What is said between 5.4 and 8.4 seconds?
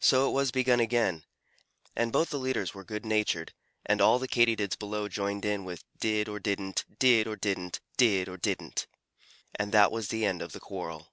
in with "did or didn't, did or didn't, did or